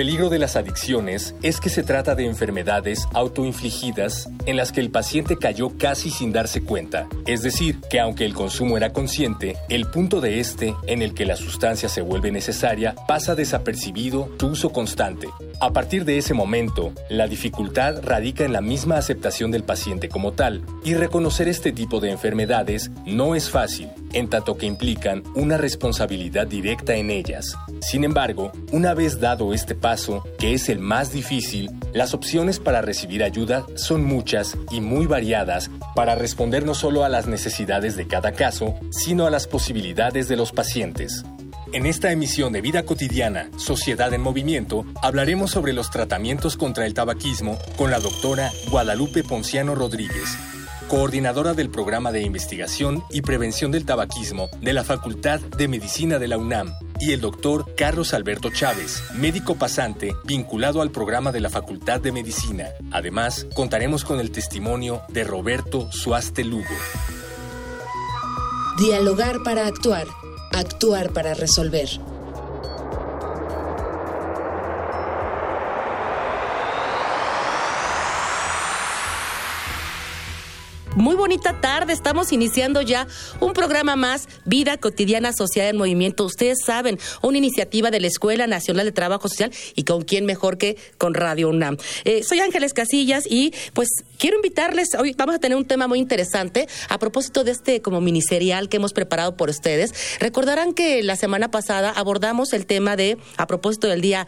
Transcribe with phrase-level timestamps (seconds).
[0.00, 4.90] Peligro de las adicciones es que se trata de enfermedades autoinfligidas en las que el
[4.90, 7.06] paciente cayó casi sin darse cuenta.
[7.26, 11.26] Es decir, que aunque el consumo era consciente, el punto de este en el que
[11.26, 15.28] la sustancia se vuelve necesaria pasa desapercibido su uso constante.
[15.60, 20.32] A partir de ese momento, la dificultad radica en la misma aceptación del paciente como
[20.32, 25.58] tal, y reconocer este tipo de enfermedades no es fácil, en tanto que implican una
[25.58, 27.54] responsabilidad directa en ellas.
[27.80, 32.82] Sin embargo, una vez dado este paso, que es el más difícil, las opciones para
[32.82, 38.06] recibir ayuda son muchas y muy variadas para responder no solo a las necesidades de
[38.06, 41.24] cada caso, sino a las posibilidades de los pacientes.
[41.72, 46.94] En esta emisión de Vida Cotidiana, Sociedad en Movimiento, hablaremos sobre los tratamientos contra el
[46.94, 50.36] tabaquismo con la doctora Guadalupe Ponciano Rodríguez,
[50.88, 56.26] coordinadora del programa de investigación y prevención del tabaquismo de la Facultad de Medicina de
[56.26, 61.50] la UNAM, y el doctor Carlos Alberto Chávez, médico pasante vinculado al programa de la
[61.50, 62.66] Facultad de Medicina.
[62.92, 66.64] Además, contaremos con el testimonio de Roberto Suaste Lugo.
[68.78, 70.06] Dialogar para actuar,
[70.52, 71.88] actuar para resolver.
[81.00, 83.06] Muy bonita tarde, estamos iniciando ya
[83.40, 86.26] un programa más, Vida Cotidiana Sociedad en Movimiento.
[86.26, 90.58] Ustedes saben, una iniciativa de la Escuela Nacional de Trabajo Social y con quién mejor
[90.58, 91.78] que con Radio UNAM.
[92.04, 93.88] Eh, soy Ángeles Casillas y pues
[94.18, 98.02] quiero invitarles, hoy vamos a tener un tema muy interesante a propósito de este como
[98.02, 99.94] miniserial que hemos preparado por ustedes.
[100.20, 104.26] Recordarán que la semana pasada abordamos el tema de, a propósito del Día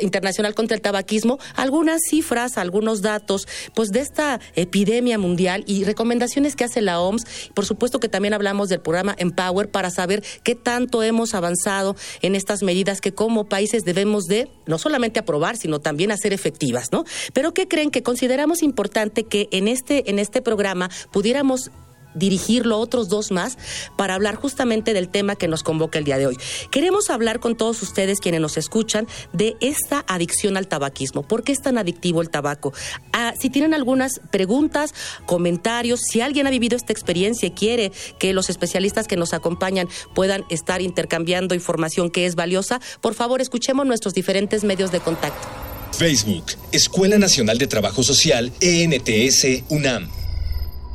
[0.00, 6.56] Internacional contra el Tabaquismo, algunas cifras, algunos datos, pues de esta epidemia mundial y recomendaciones
[6.56, 7.24] que hace la OMS.
[7.54, 12.34] Por supuesto que también hablamos del programa Empower para saber qué tanto hemos avanzado en
[12.34, 17.04] estas medidas que como países debemos de no solamente aprobar, sino también hacer efectivas, ¿no?
[17.32, 21.70] Pero ¿qué creen que consideramos importante que en este en este programa pudiéramos
[22.14, 23.58] dirigirlo otros dos más
[23.96, 26.36] para hablar justamente del tema que nos convoca el día de hoy.
[26.70, 31.22] Queremos hablar con todos ustedes quienes nos escuchan de esta adicción al tabaquismo.
[31.22, 32.72] ¿Por qué es tan adictivo el tabaco?
[33.12, 34.94] Ah, si tienen algunas preguntas,
[35.26, 39.88] comentarios, si alguien ha vivido esta experiencia y quiere que los especialistas que nos acompañan
[40.14, 45.48] puedan estar intercambiando información que es valiosa, por favor escuchemos nuestros diferentes medios de contacto.
[45.92, 50.19] Facebook, Escuela Nacional de Trabajo Social, ENTS, UNAM.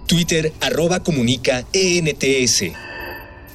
[0.06, 2.64] Twitter arroba comunica ENTS.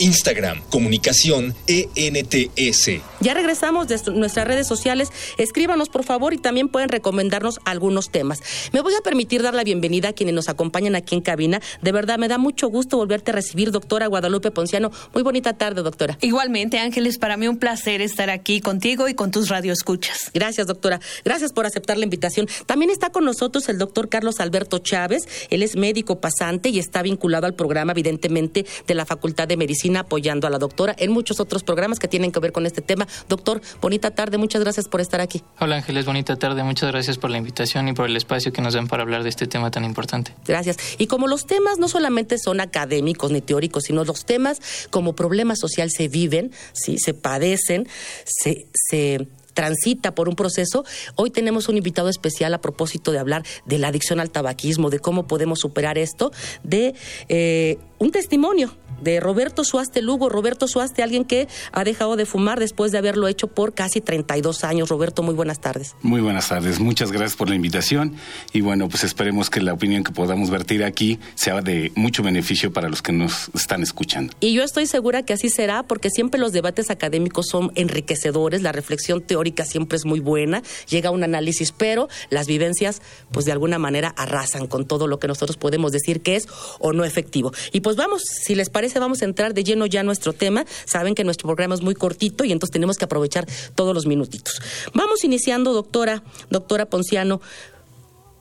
[0.01, 2.91] Instagram, comunicación ENTS.
[3.21, 5.11] Ya regresamos de nuestras redes sociales.
[5.37, 8.41] Escríbanos, por favor, y también pueden recomendarnos algunos temas.
[8.73, 11.61] Me voy a permitir dar la bienvenida a quienes nos acompañan aquí en cabina.
[11.83, 14.91] De verdad, me da mucho gusto volverte a recibir, doctora Guadalupe Ponciano.
[15.13, 16.17] Muy bonita tarde, doctora.
[16.23, 20.31] Igualmente, Ángeles, para mí un placer estar aquí contigo y con tus radioescuchas.
[20.33, 20.99] Gracias, doctora.
[21.27, 22.49] Gracias por aceptar la invitación.
[22.65, 25.29] También está con nosotros el doctor Carlos Alberto Chávez.
[25.51, 29.90] Él es médico pasante y está vinculado al programa, evidentemente, de la Facultad de Medicina
[29.97, 33.07] apoyando a la doctora en muchos otros programas que tienen que ver con este tema.
[33.29, 35.43] Doctor, bonita tarde, muchas gracias por estar aquí.
[35.59, 38.75] Hola Ángeles, bonita tarde, muchas gracias por la invitación y por el espacio que nos
[38.75, 40.35] dan para hablar de este tema tan importante.
[40.47, 40.77] Gracias.
[40.99, 45.57] Y como los temas no solamente son académicos ni teóricos, sino los temas como problema
[45.57, 46.99] social se viven, ¿sí?
[46.99, 47.89] se padecen,
[48.25, 50.85] se, se transita por un proceso.
[51.17, 55.01] Hoy tenemos un invitado especial a propósito de hablar de la adicción al tabaquismo, de
[55.01, 56.95] cómo podemos superar esto, de
[57.29, 60.29] eh, un testimonio de Roberto Suaste Lugo.
[60.29, 64.65] Roberto Suaste, alguien que ha dejado de fumar después de haberlo hecho por casi 32
[64.65, 64.89] años.
[64.89, 65.95] Roberto, muy buenas tardes.
[66.03, 68.17] Muy buenas tardes, muchas gracias por la invitación
[68.53, 72.73] y bueno, pues esperemos que la opinión que podamos vertir aquí sea de mucho beneficio
[72.73, 74.33] para los que nos están escuchando.
[74.41, 78.73] Y yo estoy segura que así será porque siempre los debates académicos son enriquecedores, la
[78.73, 83.79] reflexión teórica siempre es muy buena, llega un análisis, pero las vivencias pues de alguna
[83.79, 86.49] manera arrasan con todo lo que nosotros podemos decir que es
[86.79, 87.53] o no efectivo.
[87.73, 90.65] Y pues vamos, si les parece vamos a entrar de lleno ya a nuestro tema.
[90.87, 94.61] Saben que nuestro programa es muy cortito y entonces tenemos que aprovechar todos los minutitos.
[94.95, 97.41] Vamos iniciando, doctora, doctora Ponciano,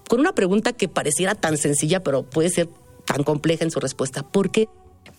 [0.08, 2.70] con una pregunta que pareciera tan sencilla, pero puede ser
[3.06, 4.24] tan compleja en su respuesta.
[4.24, 4.68] ¿Por qué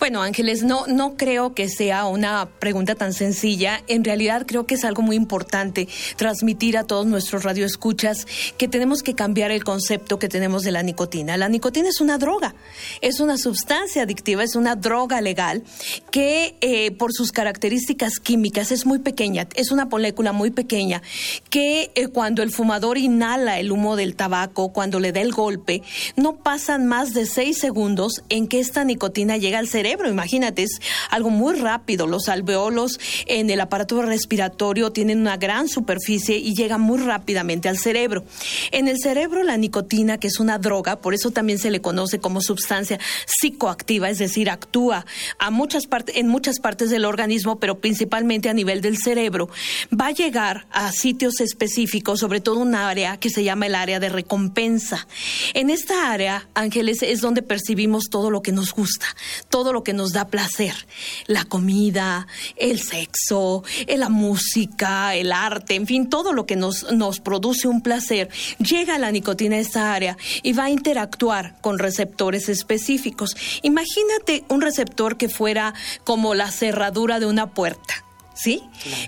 [0.01, 3.83] Bueno, Ángeles, no, no creo que sea una pregunta tan sencilla.
[3.87, 8.27] En realidad creo que es algo muy importante transmitir a todos nuestros radioescuchas
[8.57, 11.37] que tenemos que cambiar el concepto que tenemos de la nicotina.
[11.37, 12.55] La nicotina es una droga,
[13.03, 15.65] es una sustancia adictiva, es una droga legal
[16.11, 21.03] que eh, por sus características químicas es muy pequeña, es una molécula muy pequeña
[21.51, 25.83] que eh, cuando el fumador inhala el humo del tabaco, cuando le da el golpe,
[26.17, 30.81] no pasan más de seis segundos en que esta nicotina llega al cerebro Imagínate, es
[31.11, 32.07] algo muy rápido.
[32.07, 37.79] Los alveolos en el aparato respiratorio tienen una gran superficie y llega muy rápidamente al
[37.79, 38.25] cerebro.
[38.71, 42.21] En el cerebro la nicotina, que es una droga, por eso también se le conoce
[42.21, 45.07] como sustancia psicoactiva, es decir, actúa
[45.39, 49.49] a muchas partes, en muchas partes del organismo, pero principalmente a nivel del cerebro,
[49.99, 54.01] va a llegar a sitios específicos, sobre todo un área que se llama el área
[54.01, 55.07] de recompensa.
[55.55, 59.07] En esta área, Ángeles, es donde percibimos todo lo que nos gusta,
[59.49, 60.75] todo lo que nos da placer.
[61.27, 66.93] La comida, el sexo, eh, la música, el arte, en fin, todo lo que nos,
[66.93, 68.29] nos produce un placer,
[68.59, 73.37] llega la nicotina a esta área y va a interactuar con receptores específicos.
[73.63, 75.75] Imagínate un receptor que fuera
[76.05, 78.05] como la cerradura de una puerta.
[78.35, 78.63] ¿Sí?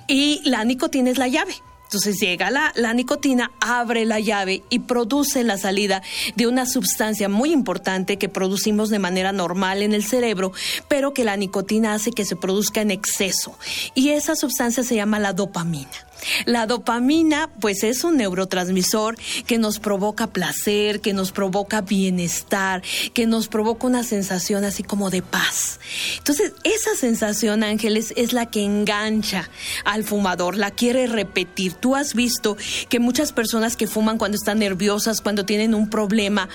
[0.08, 1.54] Y la nicotina es la llave.
[1.92, 6.02] Entonces llega la, la, nicotina, abre la llave y produce la salida
[6.36, 10.52] de una sustancia muy importante que producimos de manera normal en el cerebro,
[10.88, 13.58] pero que la nicotina hace que se produzca en exceso.
[13.94, 15.90] Y esa sustancia se llama la dopamina.
[16.46, 19.16] La dopamina, pues es un neurotransmisor
[19.46, 22.82] que nos provoca placer, que nos provoca bienestar,
[23.14, 25.80] que nos provoca una sensación así como de paz.
[26.18, 29.50] Entonces, esa sensación, Ángeles, es la que engancha
[29.84, 31.74] al fumador, la quiere repetir.
[31.74, 32.56] Tú has visto
[32.88, 36.48] que muchas personas que fuman cuando están nerviosas, cuando tienen un problema,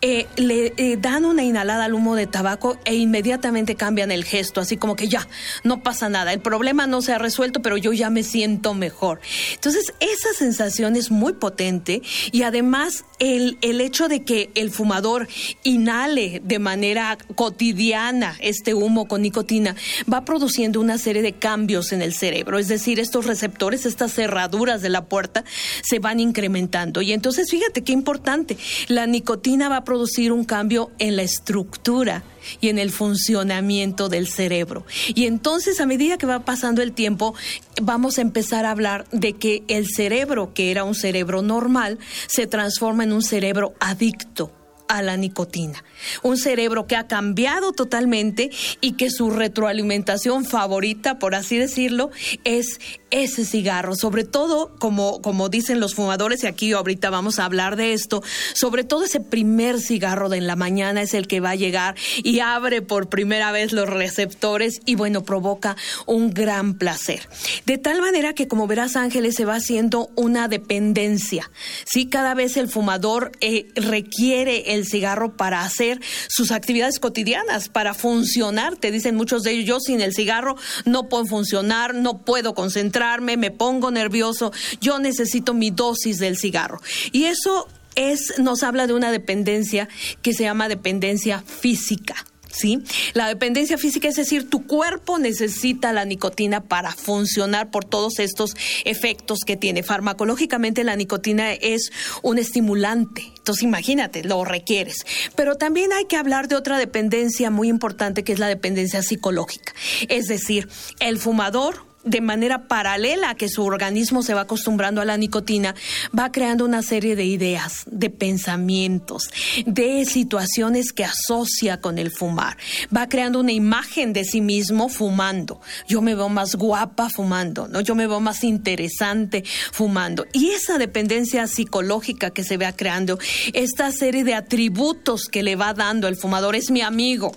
[0.00, 4.60] eh, le eh, dan una inhalada al humo de tabaco e inmediatamente cambian el gesto,
[4.60, 5.26] así como que ya,
[5.64, 9.09] no pasa nada, el problema no se ha resuelto, pero yo ya me siento mejor.
[9.54, 15.28] Entonces, esa sensación es muy potente y además el, el hecho de que el fumador
[15.64, 19.74] inhale de manera cotidiana este humo con nicotina
[20.12, 22.58] va produciendo una serie de cambios en el cerebro.
[22.58, 25.44] Es decir, estos receptores, estas cerraduras de la puerta
[25.82, 27.02] se van incrementando.
[27.02, 28.56] Y entonces, fíjate qué importante,
[28.88, 32.22] la nicotina va a producir un cambio en la estructura
[32.60, 34.84] y en el funcionamiento del cerebro.
[35.14, 37.34] Y entonces, a medida que va pasando el tiempo,
[37.82, 42.46] vamos a empezar a hablar de que el cerebro, que era un cerebro normal, se
[42.46, 44.52] transforma en un cerebro adicto
[44.90, 45.84] a la nicotina.
[46.22, 48.50] Un cerebro que ha cambiado totalmente
[48.80, 52.10] y que su retroalimentación favorita, por así decirlo,
[52.44, 57.44] es ese cigarro, sobre todo, como, como dicen los fumadores, y aquí ahorita vamos a
[57.44, 58.22] hablar de esto,
[58.54, 61.94] sobre todo ese primer cigarro de en la mañana es el que va a llegar
[62.24, 65.76] y abre por primera vez los receptores y bueno, provoca
[66.06, 67.28] un gran placer.
[67.66, 71.50] De tal manera que, como verás, Ángeles, se va haciendo una dependencia.
[71.84, 77.94] Sí, cada vez el fumador eh, requiere el cigarro para hacer sus actividades cotidianas, para
[77.94, 78.76] funcionar.
[78.76, 82.90] Te dicen muchos de ellos, yo sin el cigarro no puedo funcionar, no puedo concentrar
[83.20, 86.80] me pongo nervioso, yo necesito mi dosis del cigarro.
[87.12, 89.88] Y eso es, nos habla de una dependencia
[90.22, 92.14] que se llama dependencia física.
[92.52, 92.82] ¿Sí?
[93.14, 98.56] La dependencia física es decir, tu cuerpo necesita la nicotina para funcionar por todos estos
[98.84, 99.82] efectos que tiene.
[99.82, 103.32] Farmacológicamente la nicotina es un estimulante.
[103.36, 105.06] Entonces imagínate, lo requieres.
[105.36, 109.72] Pero también hay que hablar de otra dependencia muy importante que es la dependencia psicológica.
[110.08, 115.04] Es decir, el fumador de manera paralela a que su organismo se va acostumbrando a
[115.04, 115.74] la nicotina,
[116.16, 119.30] va creando una serie de ideas, de pensamientos,
[119.66, 122.56] de situaciones que asocia con el fumar.
[122.94, 125.60] Va creando una imagen de sí mismo fumando.
[125.88, 127.80] Yo me veo más guapa fumando, ¿no?
[127.80, 130.26] Yo me veo más interesante fumando.
[130.32, 133.18] Y esa dependencia psicológica que se va creando,
[133.52, 137.32] esta serie de atributos que le va dando el fumador es mi amigo.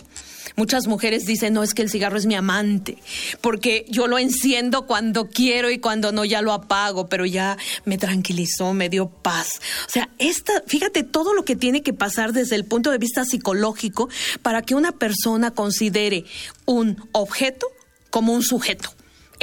[0.56, 2.98] Muchas mujeres dicen, no, es que el cigarro es mi amante,
[3.42, 7.98] porque yo lo enciendo cuando quiero y cuando no ya lo apago, pero ya me
[7.98, 9.60] tranquilizó, me dio paz.
[9.88, 13.26] O sea, esta, fíjate todo lo que tiene que pasar desde el punto de vista
[13.26, 14.10] psicológico
[14.44, 16.26] para que una persona considere
[16.66, 17.68] un objeto
[18.12, 18.93] como un sujeto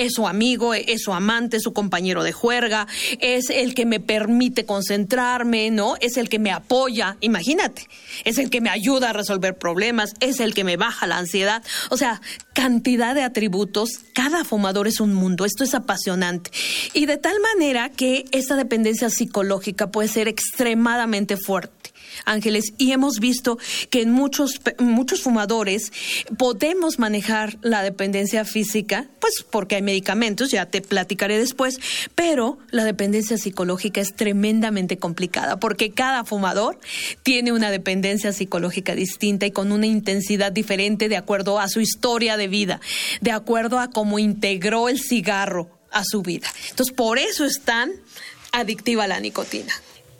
[0.00, 2.86] es su amigo, es su amante, es su compañero de juerga,
[3.20, 5.96] es el que me permite concentrarme, ¿no?
[6.00, 7.86] Es el que me apoya, imagínate,
[8.24, 11.62] es el que me ayuda a resolver problemas, es el que me baja la ansiedad,
[11.90, 12.20] o sea,
[12.54, 16.50] cantidad de atributos, cada fumador es un mundo, esto es apasionante.
[16.94, 21.79] Y de tal manera que esta dependencia psicológica puede ser extremadamente fuerte
[22.24, 23.58] Ángeles, y hemos visto
[23.90, 25.92] que en muchos, muchos fumadores
[26.38, 31.78] podemos manejar la dependencia física, pues porque hay medicamentos, ya te platicaré después,
[32.14, 36.78] pero la dependencia psicológica es tremendamente complicada porque cada fumador
[37.22, 42.36] tiene una dependencia psicológica distinta y con una intensidad diferente de acuerdo a su historia
[42.36, 42.80] de vida,
[43.20, 46.48] de acuerdo a cómo integró el cigarro a su vida.
[46.70, 47.90] Entonces, por eso es tan
[48.52, 49.72] adictiva la nicotina.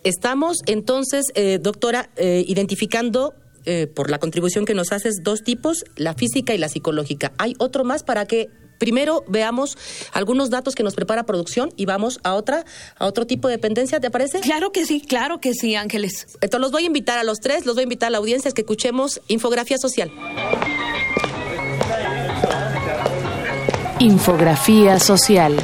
[0.04, 3.34] Estamos entonces, eh, doctora, eh, identificando
[3.66, 7.32] eh, por la contribución que nos haces dos tipos, la física y la psicológica.
[7.36, 9.76] ¿Hay otro más para que primero veamos
[10.12, 12.64] algunos datos que nos prepara producción y vamos a otra,
[12.96, 14.40] a otro tipo de dependencia, ¿te parece?
[14.40, 16.26] Claro que sí, claro que sí, Ángeles.
[16.40, 18.50] Entonces los voy a invitar a los tres, los voy a invitar a la audiencia
[18.50, 20.10] a que escuchemos infografía social.
[23.98, 25.62] Infografía social.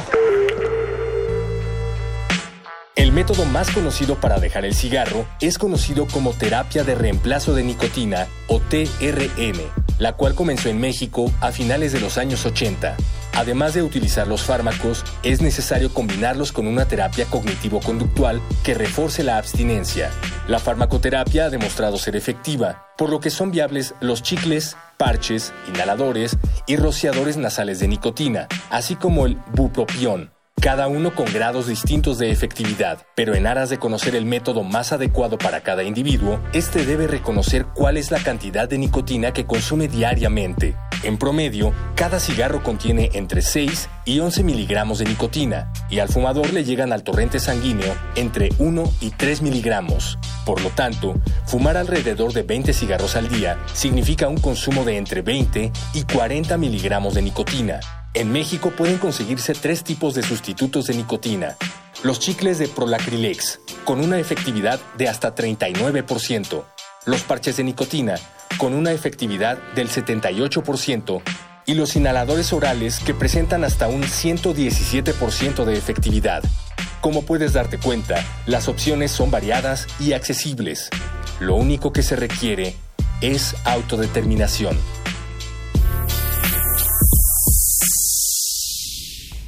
[2.97, 7.63] El método más conocido para dejar el cigarro es conocido como terapia de reemplazo de
[7.63, 9.61] nicotina o TRN,
[9.99, 12.97] la cual comenzó en México a finales de los años 80.
[13.35, 19.37] Además de utilizar los fármacos, es necesario combinarlos con una terapia cognitivo-conductual que refuerce la
[19.37, 20.09] abstinencia.
[20.47, 26.35] La farmacoterapia ha demostrado ser efectiva, por lo que son viables los chicles, parches, inhaladores
[26.65, 30.31] y rociadores nasales de nicotina, así como el bupropión,
[30.67, 34.91] cada uno con grados distintos de efectividad, pero en aras de conocer el método más
[34.91, 39.87] adecuado para cada individuo, este debe reconocer cuál es la cantidad de nicotina que consume
[39.87, 40.75] diariamente.
[41.03, 46.51] En promedio, cada cigarro contiene entre 6 y 11 miligramos de nicotina, y al fumador
[46.51, 50.19] le llegan al torrente sanguíneo entre 1 y 3 miligramos.
[50.45, 55.21] Por lo tanto, fumar alrededor de 20 cigarros al día significa un consumo de entre
[55.21, 57.79] 20 y 40 miligramos de nicotina.
[58.13, 61.57] En México pueden conseguirse tres tipos de sustitutos de nicotina.
[62.03, 66.63] Los chicles de Prolacrilex, con una efectividad de hasta 39%.
[67.05, 68.15] Los parches de nicotina,
[68.57, 71.21] con una efectividad del 78%.
[71.65, 76.43] Y los inhaladores orales, que presentan hasta un 117% de efectividad.
[77.01, 80.89] Como puedes darte cuenta, las opciones son variadas y accesibles.
[81.39, 82.75] Lo único que se requiere
[83.21, 84.77] es autodeterminación.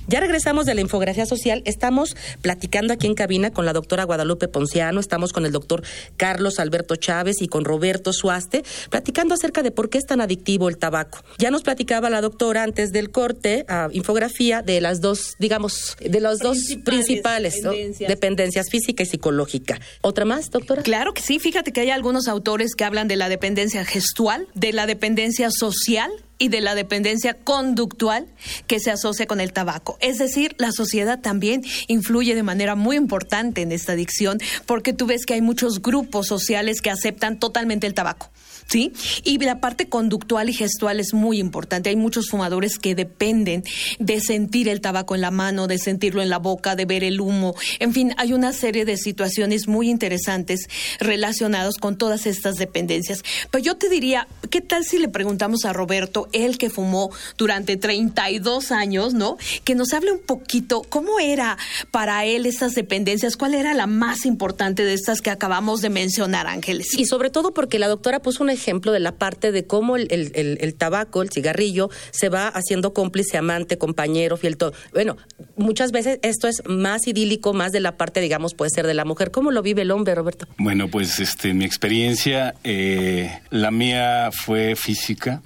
[0.10, 1.62] Ya regresamos de la infografía social.
[1.66, 5.84] Estamos platicando aquí en cabina con la doctora Guadalupe Ponciano, estamos con el doctor
[6.18, 10.68] Carlos Alberto Chávez y con Roberto Suaste, platicando acerca de por qué es tan adictivo
[10.68, 11.20] el tabaco.
[11.38, 16.20] Ya nos platicaba la doctora antes del corte, a infografía, de las dos, digamos, de
[16.20, 18.10] las dos principales dependencias.
[18.10, 19.80] dependencias física y psicológica.
[20.02, 20.82] ¿Otra más, doctora?
[20.82, 21.38] Claro que sí.
[21.38, 26.10] Fíjate que hay algunos autores que hablan de la dependencia gestual, de la dependencia social
[26.40, 28.26] y de la dependencia conductual
[28.66, 29.98] que se asocia con el tabaco.
[30.02, 35.06] Es decir, la sociedad también influye de manera muy importante en esta adicción porque tú
[35.06, 38.32] ves que hay muchos grupos sociales que aceptan totalmente el tabaco.
[38.70, 38.94] ¿Sí?
[39.24, 41.90] Y la parte conductual y gestual es muy importante.
[41.90, 43.64] Hay muchos fumadores que dependen
[44.00, 47.20] de sentir el tabaco en la mano, de sentirlo en la boca, de ver el
[47.20, 47.56] humo.
[47.80, 50.68] En fin, hay una serie de situaciones muy interesantes
[51.00, 53.24] relacionadas con todas estas dependencias.
[53.52, 57.78] Pero yo te diría, ¿qué tal si le preguntamos a Roberto, él que fumó durante
[57.78, 59.38] 32 años, ¿no?
[59.64, 61.58] Que nos hable un poquito cómo era
[61.92, 66.48] para él estas dependencias, cuál era la más importante de estas que acabamos de mencionar,
[66.48, 66.98] Ángeles.
[66.98, 70.08] Y sobre todo porque la doctora puso un ejemplo de la parte de cómo el,
[70.12, 74.74] el, tabaco, el cigarrillo, se va haciendo cómplice, amante, compañero, fiel, todo.
[74.94, 75.18] Bueno,
[75.56, 79.06] muchas veces esto es más idílico, más de la parte, digamos, puede ser de la
[79.06, 79.32] mujer.
[79.32, 80.48] ¿Cómo lo vive el hombre, Roberto?
[80.58, 85.42] Bueno, pues este, mi experiencia, eh, la mía fue física.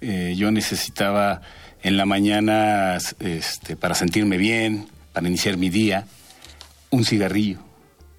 [0.00, 1.42] Eh, yo necesitaba
[1.82, 6.06] en la mañana, este, para sentirme bien, para iniciar mi día,
[6.90, 7.58] un cigarrillo.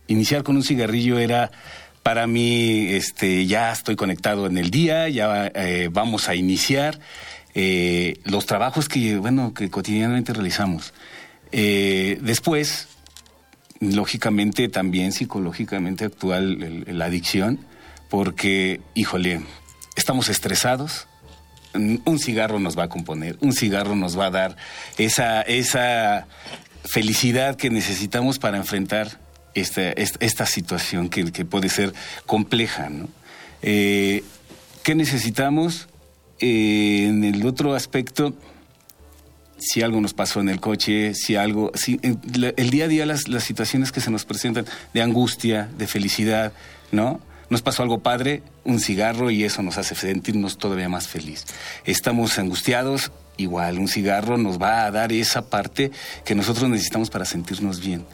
[0.08, 1.52] Iniciar con un cigarrillo era
[2.04, 7.00] para mí, este, ya estoy conectado en el día, ya eh, vamos a iniciar
[7.56, 10.94] eh, los trabajos que, bueno, que cotidianamente realizamos.
[11.54, 12.90] Eh, después,
[13.80, 17.60] lógicamente, también psicológicamente actúa la adicción,
[18.10, 19.42] porque, híjole,
[19.96, 21.08] estamos estresados,
[21.74, 24.58] un cigarro nos va a componer, un cigarro nos va a dar
[24.98, 26.28] esa, esa
[26.84, 29.23] felicidad que necesitamos para enfrentar
[29.54, 31.94] esta, esta, situación que, que, puede ser
[32.26, 32.90] compleja.
[32.90, 33.08] ¿no?
[33.62, 34.24] Eh,
[34.84, 35.88] ¿Qué necesitamos?
[36.40, 38.34] Eh, en el otro aspecto,
[39.58, 43.28] si algo nos pasó en el coche, si algo, si, el día a día las,
[43.28, 46.52] las situaciones que se nos presentan de angustia, de felicidad,
[46.92, 47.22] ¿no?
[47.50, 51.46] Nos pasó algo padre, un cigarro y eso nos hace sentirnos todavía más feliz.
[51.86, 55.92] Estamos angustiados, igual un cigarro nos va a dar esa parte
[56.26, 58.06] que nosotros necesitamos para sentirnos bien.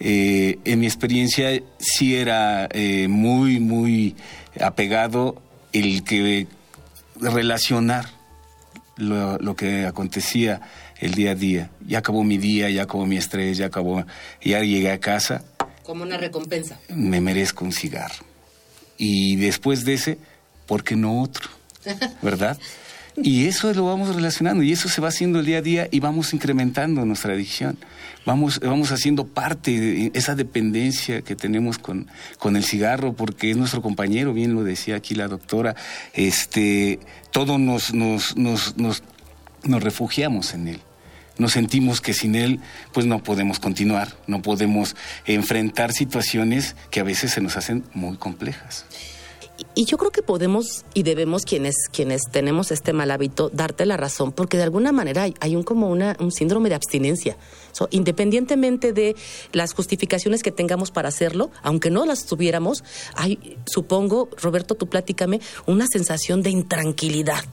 [0.00, 4.14] Eh, en mi experiencia sí era eh, muy, muy
[4.60, 6.46] apegado el que
[7.20, 8.06] relacionar
[8.96, 10.60] lo, lo, que acontecía
[10.98, 11.70] el día a día.
[11.86, 14.04] Ya acabó mi día, ya acabó mi estrés, ya acabó,
[14.42, 15.44] ya llegué a casa.
[15.82, 16.78] Como una recompensa.
[16.88, 18.24] Me merezco un cigarro.
[18.96, 20.18] Y después de ese,
[20.66, 21.48] ¿por qué no otro?
[22.22, 22.58] ¿Verdad?
[23.22, 26.00] Y eso lo vamos relacionando y eso se va haciendo el día a día y
[26.00, 27.76] vamos incrementando nuestra adicción.
[28.24, 32.08] Vamos, vamos haciendo parte de esa dependencia que tenemos con,
[32.38, 35.74] con el cigarro porque es nuestro compañero, bien lo decía aquí la doctora,
[36.12, 39.02] este, todos nos, nos, nos, nos,
[39.64, 40.80] nos refugiamos en él
[41.38, 42.60] nos sentimos que sin él
[42.92, 48.16] pues no podemos continuar, no podemos enfrentar situaciones que a veces se nos hacen muy
[48.16, 48.84] complejas.
[49.74, 53.96] Y yo creo que podemos y debemos quienes quienes tenemos este mal hábito darte la
[53.96, 57.36] razón, porque de alguna manera hay, un como una, un síndrome de abstinencia.
[57.90, 59.16] independientemente de
[59.52, 62.84] las justificaciones que tengamos para hacerlo, aunque no las tuviéramos,
[63.14, 67.44] hay, supongo, Roberto, tú platícame, una sensación de intranquilidad,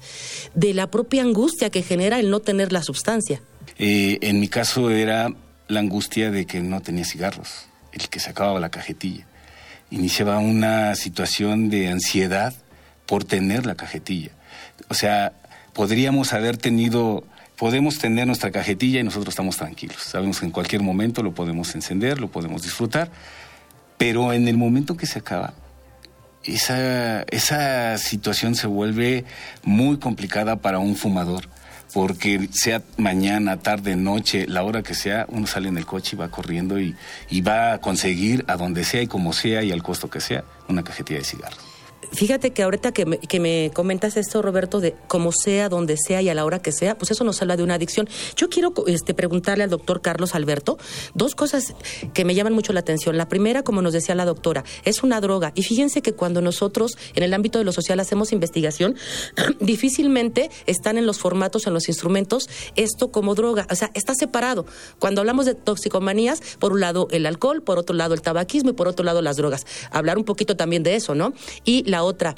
[0.54, 3.42] de la propia angustia que genera el no tener la sustancia.
[3.78, 5.30] Eh, en mi caso era
[5.68, 9.28] la angustia de que no tenía cigarros, el que se acababa la cajetilla
[9.90, 12.54] iniciaba una situación de ansiedad
[13.06, 14.32] por tener la cajetilla.
[14.90, 15.34] O sea,
[15.74, 17.24] podríamos haber tenido,
[17.58, 19.98] podemos tener nuestra cajetilla y nosotros estamos tranquilos.
[20.02, 23.10] Sabemos que en cualquier momento lo podemos encender, lo podemos disfrutar,
[23.98, 25.54] pero en el momento que se acaba,
[26.44, 29.26] esa, esa situación se vuelve
[29.64, 31.48] muy complicada para un fumador
[31.96, 36.20] porque sea mañana, tarde, noche, la hora que sea, uno sale en el coche y
[36.20, 36.94] va corriendo y,
[37.40, 40.84] va a conseguir a donde sea y como sea y al costo que sea una
[40.84, 41.65] cajetilla de cigarros.
[42.16, 46.22] Fíjate que ahorita que me, que me comentas esto, Roberto, de como sea, donde sea
[46.22, 48.08] y a la hora que sea, pues eso nos habla de una adicción.
[48.36, 50.78] Yo quiero este, preguntarle al doctor Carlos Alberto
[51.14, 51.74] dos cosas
[52.14, 53.18] que me llaman mucho la atención.
[53.18, 55.52] La primera, como nos decía la doctora, es una droga.
[55.56, 58.96] Y fíjense que cuando nosotros en el ámbito de lo social hacemos investigación,
[59.60, 63.68] difícilmente están en los formatos, en los instrumentos, esto como droga.
[63.70, 64.66] O sea, está separado.
[65.00, 68.74] Cuando hablamos de toxicomanías, por un lado el alcohol, por otro lado el tabaquismo y
[68.74, 69.66] por otro lado las drogas.
[69.92, 71.34] Hablar un poquito también de eso, ¿no?
[71.66, 72.36] Y la otra,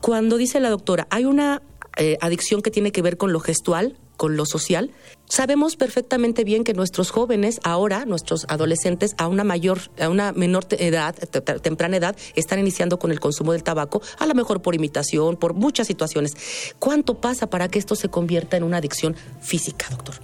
[0.00, 1.62] cuando dice la doctora, hay una
[1.96, 4.90] eh, adicción que tiene que ver con lo gestual, con lo social,
[5.30, 10.66] sabemos perfectamente bien que nuestros jóvenes ahora, nuestros adolescentes a una mayor, a una menor
[10.72, 11.14] edad,
[11.62, 15.54] temprana edad, están iniciando con el consumo del tabaco, a lo mejor por imitación, por
[15.54, 16.34] muchas situaciones.
[16.78, 20.16] ¿Cuánto pasa para que esto se convierta en una adicción física, doctor?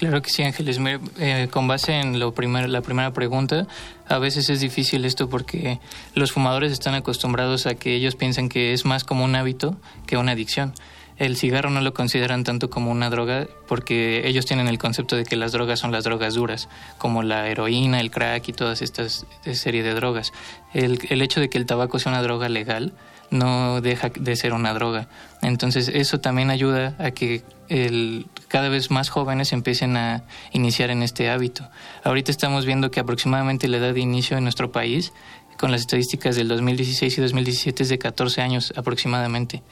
[0.00, 0.80] Claro que sí, Ángeles.
[1.18, 3.66] Eh, con base en lo la primera pregunta,
[4.08, 5.78] a veces es difícil esto porque
[6.14, 10.16] los fumadores están acostumbrados a que ellos piensan que es más como un hábito que
[10.16, 10.72] una adicción.
[11.18, 15.24] El cigarro no lo consideran tanto como una droga porque ellos tienen el concepto de
[15.24, 19.26] que las drogas son las drogas duras, como la heroína, el crack y todas estas
[19.52, 20.32] serie de drogas.
[20.72, 22.94] El, el hecho de que el tabaco sea una droga legal
[23.30, 25.08] no deja de ser una droga.
[25.42, 31.04] Entonces eso también ayuda a que el, cada vez más jóvenes empiecen a iniciar en
[31.04, 31.70] este hábito.
[32.02, 35.12] Ahorita estamos viendo que aproximadamente la edad de inicio en nuestro país,
[35.56, 39.62] con las estadísticas del 2016 y 2017, es de 14 años aproximadamente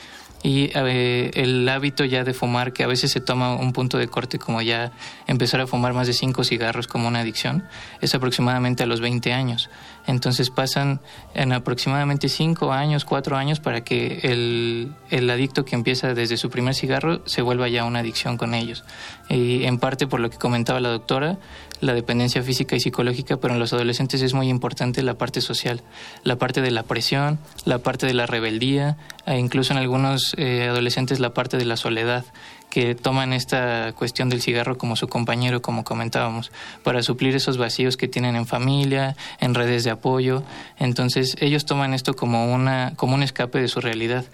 [0.43, 4.09] y eh, el hábito ya de fumar, que a veces se toma un punto de
[4.09, 4.93] corte como ya
[5.27, 7.65] empezar a fumar más de cinco cigarros como una adicción,
[8.01, 9.69] es aproximadamente a los 20 años.
[10.09, 11.01] Entonces pasan
[11.35, 16.49] en aproximadamente cinco años, cuatro años para que el, el adicto que empieza desde su
[16.49, 18.85] primer cigarro se vuelva ya una adicción con ellos.
[19.29, 21.37] Y en parte por lo que comentaba la doctora,
[21.81, 25.83] la dependencia física y psicológica, pero en los adolescentes es muy importante la parte social,
[26.25, 30.69] la parte de la presión, la parte de la rebeldía, e incluso en algunos eh,
[30.69, 32.25] adolescentes la parte de la soledad,
[32.71, 36.53] que toman esta cuestión del cigarro como su compañero, como comentábamos,
[36.83, 40.43] para suplir esos vacíos que tienen en familia, en redes de apoyo.
[40.79, 44.25] Entonces ellos toman esto como, una, como un escape de su realidad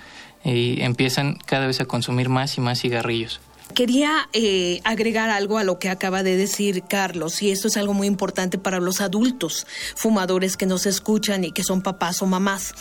[0.45, 3.41] y empiezan cada vez a consumir más y más cigarrillos.
[3.73, 7.95] Quería eh, agregar algo a lo que acaba de decir Carlos, y esto es algo
[7.95, 12.73] muy importante para los adultos fumadores que nos escuchan y que son papás o mamás.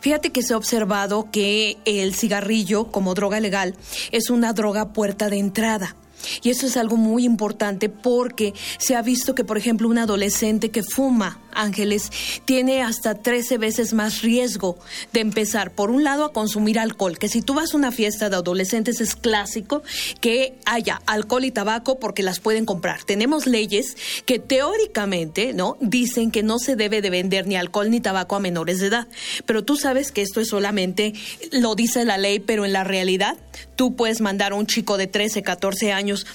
[0.00, 3.76] Fíjate que se ha observado que el cigarrillo como droga legal
[4.10, 5.94] es una droga puerta de entrada.
[6.42, 10.70] Y eso es algo muy importante porque se ha visto que, por ejemplo, un adolescente
[10.70, 12.10] que fuma ángeles
[12.44, 14.78] tiene hasta 13 veces más riesgo
[15.12, 18.28] de empezar, por un lado, a consumir alcohol, que si tú vas a una fiesta
[18.28, 19.82] de adolescentes es clásico
[20.20, 23.04] que haya alcohol y tabaco porque las pueden comprar.
[23.04, 23.96] Tenemos leyes
[24.26, 25.76] que teóricamente, ¿no?
[25.80, 29.08] Dicen que no se debe de vender ni alcohol ni tabaco a menores de edad,
[29.46, 31.12] pero tú sabes que esto es solamente,
[31.52, 33.36] lo dice la ley, pero en la realidad
[33.76, 36.26] tú puedes mandar a un chico de 13, 14 años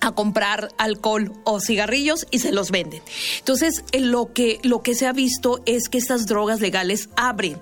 [0.00, 3.02] a comprar alcohol o cigarrillos y se los venden.
[3.38, 7.60] Entonces, lo que, lo que se ha visto es que estas drogas legales abren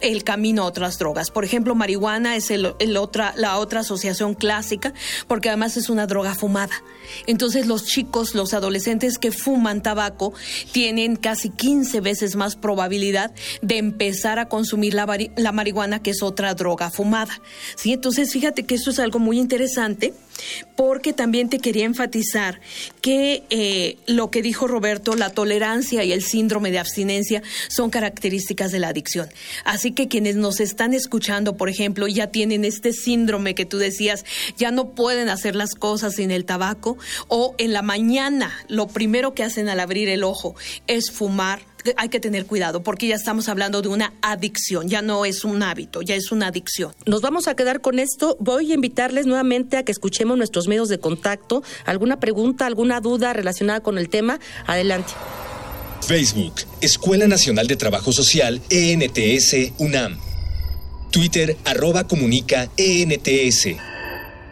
[0.00, 1.30] el camino a otras drogas.
[1.30, 4.94] Por ejemplo, marihuana es el, otra, la otra asociación clásica,
[5.28, 6.82] porque además es una droga fumada.
[7.26, 10.32] Entonces, los chicos, los adolescentes que fuman tabaco,
[10.72, 16.54] tienen casi 15 veces más probabilidad de empezar a consumir la, marihuana, que es otra
[16.54, 17.40] droga fumada.
[17.76, 17.92] ¿Sí?
[17.92, 20.12] Entonces, fíjate que esto es algo muy interesante
[20.76, 22.60] porque también te quería enfatizar
[23.00, 28.72] que eh, lo que dijo Roberto, la tolerancia y el síndrome de abstinencia son características
[28.72, 29.28] de la adicción.
[29.64, 34.24] Así que quienes nos están escuchando, por ejemplo, ya tienen este síndrome que tú decías,
[34.56, 36.95] ya no pueden hacer las cosas sin el tabaco
[37.28, 40.54] o en la mañana lo primero que hacen al abrir el ojo
[40.86, 41.60] es fumar
[41.96, 45.62] hay que tener cuidado porque ya estamos hablando de una adicción, ya no es un
[45.62, 46.92] hábito, ya es una adicción.
[47.04, 48.36] Nos vamos a quedar con esto.
[48.40, 51.62] Voy a invitarles nuevamente a que escuchemos nuestros medios de contacto.
[51.84, 54.40] ¿Alguna pregunta, alguna duda relacionada con el tema?
[54.66, 55.12] Adelante.
[56.06, 60.18] Facebook, Escuela Nacional de Trabajo Social, ENTS, UNAM.
[61.10, 63.95] Twitter, arroba comunica, ENTS.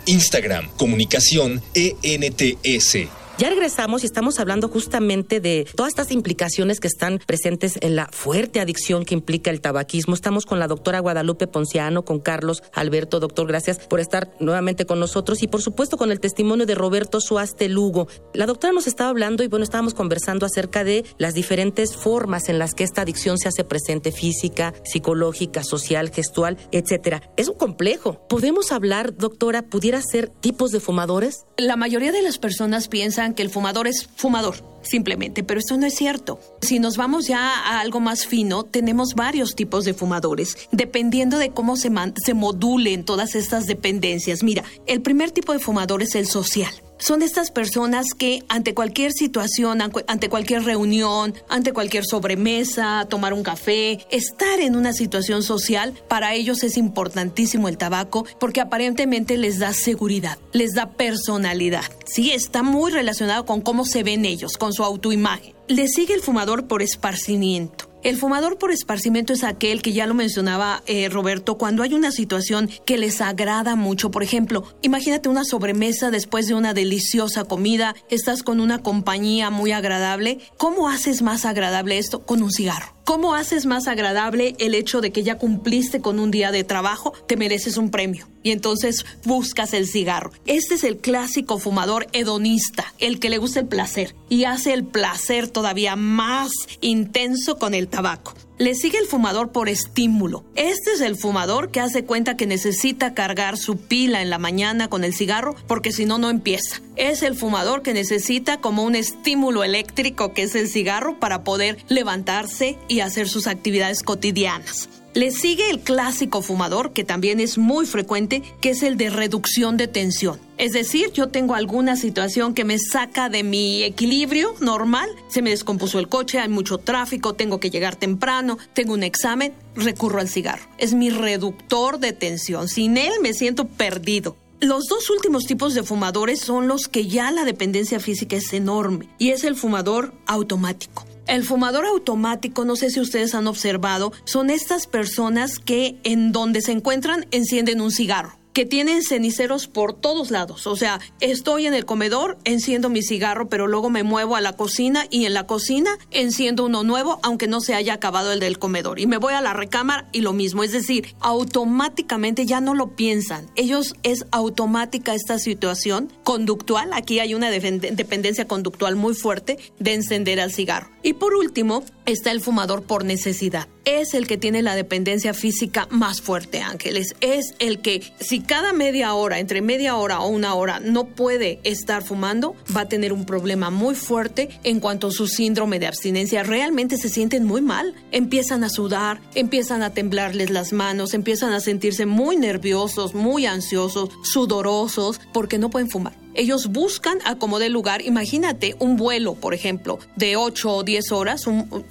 [0.06, 3.23] Instagram, comunicación, ENTS.
[3.36, 8.06] Ya regresamos y estamos hablando justamente de todas estas implicaciones que están presentes en la
[8.06, 10.14] fuerte adicción que implica el tabaquismo.
[10.14, 13.18] Estamos con la doctora Guadalupe Ponciano, con Carlos Alberto.
[13.18, 17.20] Doctor, gracias por estar nuevamente con nosotros y por supuesto con el testimonio de Roberto
[17.20, 18.06] Suaste Lugo.
[18.34, 22.60] La doctora nos estaba hablando y bueno, estábamos conversando acerca de las diferentes formas en
[22.60, 27.32] las que esta adicción se hace presente, física, psicológica, social, gestual, etcétera.
[27.36, 28.24] Es un complejo.
[28.28, 31.46] ¿Podemos hablar, doctora, pudiera ser tipos de fumadores?
[31.56, 35.86] La mayoría de las personas piensan que el fumador es fumador, simplemente, pero eso no
[35.86, 36.38] es cierto.
[36.60, 41.50] Si nos vamos ya a algo más fino, tenemos varios tipos de fumadores, dependiendo de
[41.50, 41.90] cómo se,
[42.22, 44.42] se modulen todas estas dependencias.
[44.42, 49.12] Mira, el primer tipo de fumador es el social son estas personas que ante cualquier
[49.12, 55.94] situación, ante cualquier reunión, ante cualquier sobremesa, tomar un café, estar en una situación social,
[56.08, 61.84] para ellos es importantísimo el tabaco porque aparentemente les da seguridad, les da personalidad.
[62.06, 65.54] Sí, está muy relacionado con cómo se ven ellos, con su autoimagen.
[65.68, 67.93] Le sigue el fumador por esparcimiento.
[68.04, 72.12] El fumador por esparcimiento es aquel que ya lo mencionaba eh, Roberto, cuando hay una
[72.12, 74.10] situación que les agrada mucho.
[74.10, 79.72] Por ejemplo, imagínate una sobremesa después de una deliciosa comida, estás con una compañía muy
[79.72, 80.38] agradable.
[80.58, 82.26] ¿Cómo haces más agradable esto?
[82.26, 82.93] Con un cigarro.
[83.04, 87.12] ¿Cómo haces más agradable el hecho de que ya cumpliste con un día de trabajo?
[87.26, 88.26] Te mereces un premio.
[88.42, 90.32] Y entonces buscas el cigarro.
[90.46, 94.84] Este es el clásico fumador hedonista, el que le gusta el placer y hace el
[94.84, 98.32] placer todavía más intenso con el tabaco.
[98.56, 100.44] Le sigue el fumador por estímulo.
[100.54, 104.88] Este es el fumador que hace cuenta que necesita cargar su pila en la mañana
[104.88, 106.80] con el cigarro porque si no, no empieza.
[106.94, 111.78] Es el fumador que necesita como un estímulo eléctrico que es el cigarro para poder
[111.88, 114.88] levantarse y hacer sus actividades cotidianas.
[115.14, 119.76] Le sigue el clásico fumador, que también es muy frecuente, que es el de reducción
[119.76, 120.40] de tensión.
[120.58, 125.50] Es decir, yo tengo alguna situación que me saca de mi equilibrio normal, se me
[125.50, 130.28] descompuso el coche, hay mucho tráfico, tengo que llegar temprano, tengo un examen, recurro al
[130.28, 130.64] cigarro.
[130.78, 132.66] Es mi reductor de tensión.
[132.66, 134.36] Sin él me siento perdido.
[134.58, 139.08] Los dos últimos tipos de fumadores son los que ya la dependencia física es enorme
[139.18, 141.04] y es el fumador automático.
[141.26, 146.60] El fumador automático, no sé si ustedes han observado, son estas personas que en donde
[146.60, 150.66] se encuentran encienden un cigarro que tienen ceniceros por todos lados.
[150.66, 154.54] O sea, estoy en el comedor, enciendo mi cigarro, pero luego me muevo a la
[154.54, 158.58] cocina y en la cocina enciendo uno nuevo, aunque no se haya acabado el del
[158.58, 159.00] comedor.
[159.00, 160.62] Y me voy a la recámara y lo mismo.
[160.62, 163.50] Es decir, automáticamente ya no lo piensan.
[163.56, 166.92] Ellos es automática esta situación conductual.
[166.92, 170.90] Aquí hay una dependencia conductual muy fuerte de encender el cigarro.
[171.02, 175.86] Y por último, está el fumador por necesidad es el que tiene la dependencia física
[175.90, 177.14] más fuerte, Ángeles.
[177.20, 181.60] Es el que si cada media hora, entre media hora o una hora, no puede
[181.64, 185.86] estar fumando, va a tener un problema muy fuerte en cuanto a su síndrome de
[185.86, 186.42] abstinencia.
[186.42, 187.94] Realmente se sienten muy mal.
[188.12, 194.10] Empiezan a sudar, empiezan a temblarles las manos, empiezan a sentirse muy nerviosos, muy ansiosos,
[194.22, 196.23] sudorosos, porque no pueden fumar.
[196.34, 198.02] Ellos buscan acomodar lugar.
[198.02, 201.44] Imagínate un vuelo, por ejemplo, de 8 o 10 horas,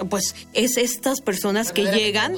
[0.09, 2.35] pues es estas personas que llegan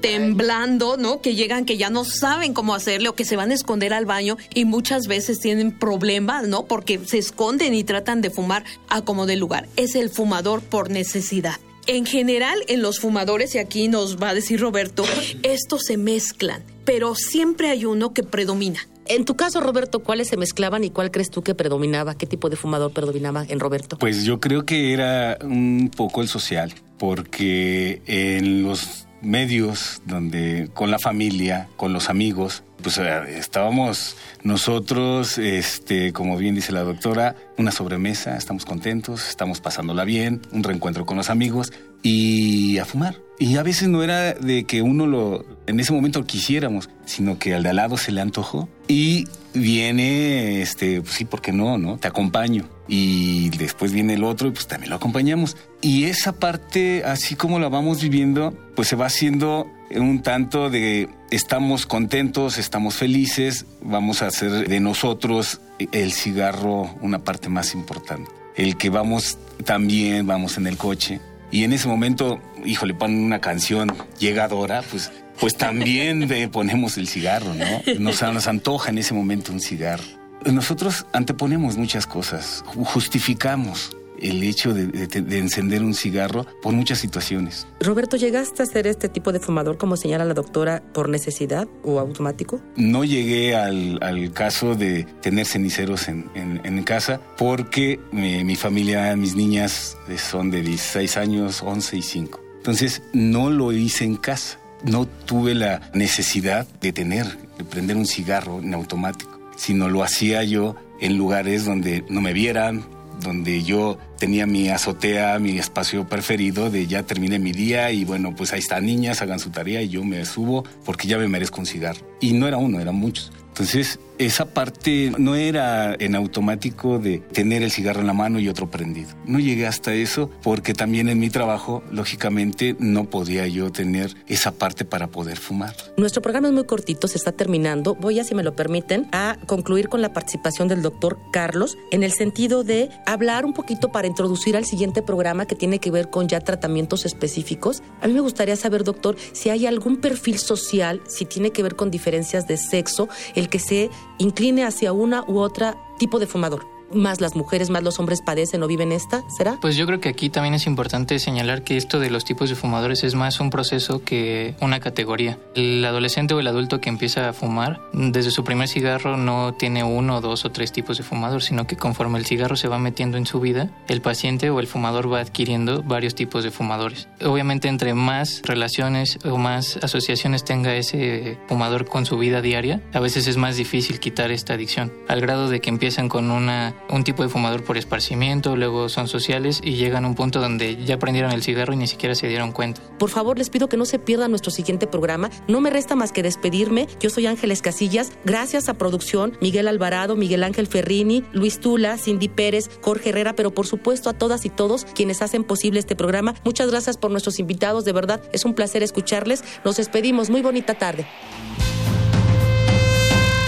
[0.00, 1.20] temblando, ¿no?
[1.20, 4.06] Que llegan que ya no saben cómo hacerle o que se van a esconder al
[4.06, 6.66] baño y muchas veces tienen problemas, ¿no?
[6.66, 9.68] Porque se esconden y tratan de fumar a como de lugar.
[9.76, 11.56] Es el fumador por necesidad.
[11.86, 15.04] En general, en los fumadores, y aquí nos va a decir Roberto,
[15.42, 20.36] estos se mezclan, pero siempre hay uno que predomina En tu caso, Roberto, ¿cuáles se
[20.36, 22.14] mezclaban y cuál crees tú que predominaba?
[22.14, 23.96] ¿Qué tipo de fumador predominaba en Roberto?
[23.98, 30.90] Pues yo creo que era un poco el social, porque en los medios donde con
[30.90, 37.72] la familia, con los amigos, pues estábamos nosotros, este, como bien dice la doctora, una
[37.72, 43.27] sobremesa, estamos contentos, estamos pasándola bien, un reencuentro con los amigos y a fumar.
[43.38, 47.54] Y a veces no era de que uno lo en ese momento quisiéramos, sino que
[47.54, 51.76] al de al lado se le antojó y viene, este, pues sí, ¿por qué no?
[51.76, 51.98] ¿No?
[51.98, 52.64] Te acompaño.
[52.88, 55.56] Y después viene el otro y pues también lo acompañamos.
[55.82, 61.10] Y esa parte, así como la vamos viviendo, pues se va haciendo un tanto de
[61.30, 65.60] estamos contentos, estamos felices, vamos a hacer de nosotros
[65.92, 68.30] el cigarro una parte más importante.
[68.56, 71.20] El que vamos también, vamos en el coche.
[71.50, 77.06] Y en ese momento, híjole, ponen una canción llegadora, pues pues también le ponemos el
[77.06, 77.64] cigarro, ¿no?
[78.00, 80.02] Nos, nos antoja en ese momento un cigarro.
[80.44, 87.66] Nosotros anteponemos muchas cosas, justificamos el hecho de, encender un cigarro por muchas situaciones.
[87.80, 92.00] Roberto, ¿llegaste a ser este tipo de fumador, como señala la doctora, por necesidad o
[92.00, 92.60] automático?
[92.76, 93.98] No llegué al,
[94.32, 100.62] caso de tener ceniceros en, en, casa porque mi, mi, familia, mis niñas son de
[100.62, 102.47] 16 años, 11 y 5.
[102.68, 104.58] Entonces no lo hice en casa.
[104.84, 107.24] No tuve la necesidad de tener,
[107.56, 112.34] de prender un cigarro en automático, sino lo hacía yo en lugares donde no me
[112.34, 112.84] vieran,
[113.22, 118.34] donde yo tenía mi azotea, mi espacio preferido de ya terminé mi día y bueno,
[118.36, 121.60] pues ahí están niñas, hagan su tarea y yo me subo porque ya me merezco
[121.60, 122.06] un cigarro.
[122.20, 123.32] Y no era uno, eran muchos.
[123.48, 128.48] Entonces, esa parte no era en automático de tener el cigarro en la mano y
[128.48, 129.10] otro prendido.
[129.24, 134.52] No llegué hasta eso porque también en mi trabajo, lógicamente, no podía yo tener esa
[134.52, 135.74] parte para poder fumar.
[135.96, 137.94] Nuestro programa es muy cortito, se está terminando.
[137.94, 142.02] Voy a, si me lo permiten, a concluir con la participación del doctor Carlos en
[142.02, 146.10] el sentido de hablar un poquito para introducir al siguiente programa que tiene que ver
[146.10, 147.82] con ya tratamientos específicos.
[148.00, 151.76] A mí me gustaría saber, doctor, si hay algún perfil social, si tiene que ver
[151.76, 156.77] con diferencias de sexo, el que se incline hacia una u otra tipo de fumador
[156.92, 159.58] más las mujeres, más los hombres padecen o viven esta, ¿será?
[159.60, 162.56] Pues yo creo que aquí también es importante señalar que esto de los tipos de
[162.56, 165.38] fumadores es más un proceso que una categoría.
[165.54, 169.84] El adolescente o el adulto que empieza a fumar, desde su primer cigarro no tiene
[169.84, 173.16] uno, dos o tres tipos de fumador, sino que conforme el cigarro se va metiendo
[173.16, 177.08] en su vida, el paciente o el fumador va adquiriendo varios tipos de fumadores.
[177.24, 183.00] Obviamente entre más relaciones o más asociaciones tenga ese fumador con su vida diaria, a
[183.00, 187.04] veces es más difícil quitar esta adicción, al grado de que empiezan con una un
[187.04, 190.98] tipo de fumador por esparcimiento, luego son sociales y llegan a un punto donde ya
[190.98, 192.80] prendieron el cigarro y ni siquiera se dieron cuenta.
[192.98, 195.30] Por favor, les pido que no se pierdan nuestro siguiente programa.
[195.48, 196.88] No me resta más que despedirme.
[197.00, 198.12] Yo soy Ángeles Casillas.
[198.24, 203.52] Gracias a producción, Miguel Alvarado, Miguel Ángel Ferrini, Luis Tula, Cindy Pérez, Jorge Herrera, pero
[203.52, 206.34] por supuesto a todas y todos quienes hacen posible este programa.
[206.44, 207.84] Muchas gracias por nuestros invitados.
[207.84, 209.44] De verdad, es un placer escucharles.
[209.64, 210.30] Nos despedimos.
[210.30, 211.06] Muy bonita tarde.